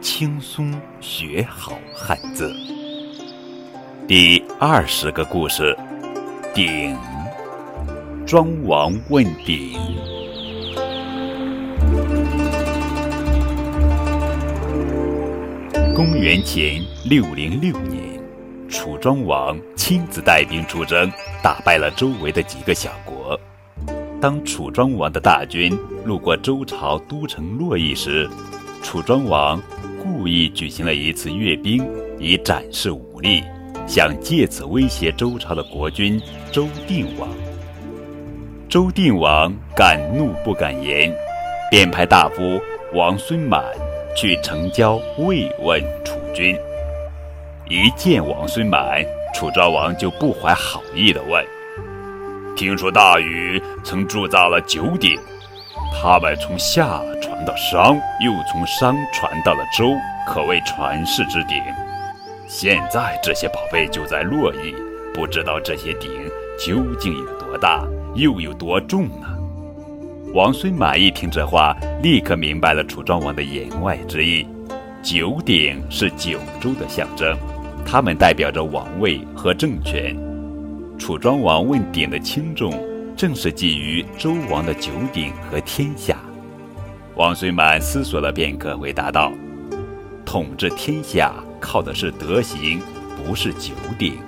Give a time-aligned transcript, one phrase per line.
[0.00, 2.54] 轻松学好汉字。
[4.06, 5.76] 第二十个故事：
[6.54, 6.96] 鼎。
[8.26, 9.78] 庄王问鼎。
[15.94, 18.20] 公元前六零六年，
[18.68, 21.10] 楚庄王亲自带兵出征，
[21.42, 23.38] 打败了周围的几个小国。
[24.20, 28.28] 当楚庄王的大军路过周朝都城洛邑时，
[28.82, 29.60] 楚庄王。
[30.06, 31.84] 故意举行了一次阅兵，
[32.16, 33.42] 以展示武力，
[33.88, 36.20] 想借此威胁周朝的国君
[36.52, 37.28] 周定王。
[38.68, 41.12] 周定王敢怒不敢言，
[41.72, 42.60] 便派大夫
[42.94, 43.64] 王孙满
[44.16, 46.56] 去城郊慰问楚军。
[47.68, 51.44] 一见王孙满，楚昭王就不怀好意地问
[52.54, 55.18] ：“听说大禹曾铸造了九鼎？”
[56.00, 57.02] 他们从夏
[57.36, 59.94] 传到商，又从商传到了周，
[60.26, 61.62] 可谓传世之鼎。
[62.48, 64.74] 现在这些宝贝就在洛邑，
[65.12, 66.10] 不知道这些鼎
[66.58, 69.26] 究竟有多大，又有多重呢？
[70.32, 74.46] 王孙满一听这话，立刻明白了楚庄王的言外之意。
[75.02, 77.36] 九鼎是九州的象征，
[77.84, 80.16] 它们代表着王位和政权。
[80.98, 82.72] 楚庄王问鼎的轻重。
[83.16, 86.18] 正是觊觎周王的九鼎和天下。
[87.16, 89.32] 王孙满思索了片刻，回答道
[90.26, 92.78] ：“统治天下靠的是德行，
[93.16, 94.18] 不是九鼎。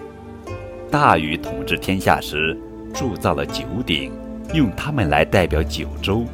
[0.91, 2.59] 大禹统治天下时
[2.95, 4.11] 铸造了九鼎，
[4.55, 6.25] 用它们来代表九州。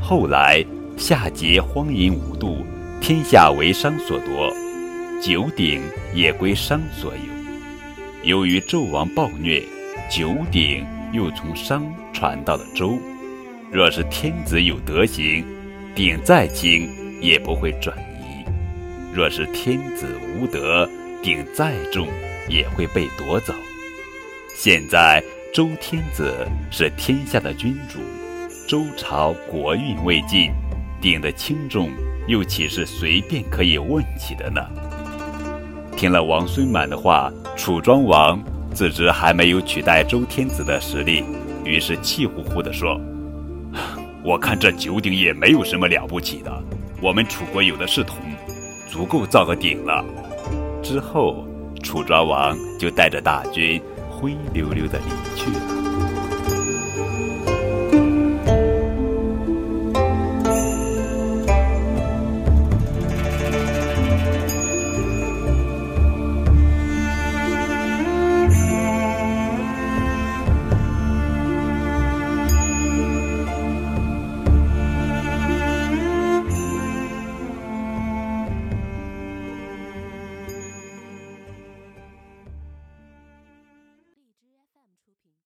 [0.00, 0.64] 后来
[0.96, 2.66] 夏桀荒淫无度，
[3.00, 4.52] 天下为商所夺，
[5.22, 5.80] 九鼎
[6.12, 8.28] 也归商所有。
[8.28, 9.62] 由于纣王暴虐，
[10.10, 12.98] 九鼎。”又从商传到了周。
[13.70, 15.46] 若是天子有德行，
[15.96, 16.86] 鼎再轻
[17.22, 18.44] 也不会转移；
[19.14, 20.06] 若是天子
[20.38, 20.86] 无德，
[21.22, 22.06] 鼎再重
[22.50, 23.54] 也会被夺走。
[24.54, 25.24] 现在
[25.54, 27.98] 周天子是天下的君主，
[28.68, 30.52] 周朝国运未尽，
[31.00, 31.88] 鼎的轻重
[32.28, 34.60] 又岂是随便可以问起的呢？
[35.96, 38.38] 听了王孙满的话，楚庄王。
[38.74, 41.24] 自知还没有取代周天子的实力，
[41.64, 43.00] 于是气呼呼地说
[44.26, 46.52] ：“我看这九鼎也没有什么了不起的，
[47.00, 48.16] 我们楚国有的是铜，
[48.90, 50.04] 足够造个鼎了。”
[50.82, 51.46] 之后，
[51.80, 55.85] 楚庄王就带着大军灰溜溜地离去了。